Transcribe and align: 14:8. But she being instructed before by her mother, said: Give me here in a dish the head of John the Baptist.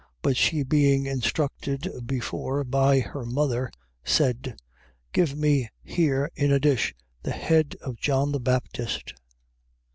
14:8. 0.01 0.07
But 0.23 0.37
she 0.37 0.63
being 0.63 1.05
instructed 1.05 1.87
before 2.07 2.63
by 2.63 3.01
her 3.01 3.23
mother, 3.23 3.69
said: 4.03 4.59
Give 5.13 5.37
me 5.37 5.69
here 5.83 6.31
in 6.35 6.51
a 6.51 6.59
dish 6.59 6.95
the 7.21 7.29
head 7.29 7.75
of 7.81 7.97
John 7.99 8.31
the 8.31 8.39
Baptist. 8.39 9.13